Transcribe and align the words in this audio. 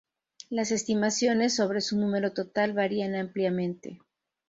Las 0.49 0.71
estimaciones 0.71 1.55
sobre 1.55 1.79
su 1.79 1.95
número 1.95 2.33
total 2.33 2.73
varían 2.73 3.13
ampliamente. 3.13 3.99